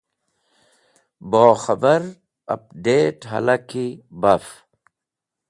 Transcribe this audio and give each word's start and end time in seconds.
Bokhẽbar/apd̃et̃ 1.29 3.21
halaki 3.31 3.85
baf 4.21 4.45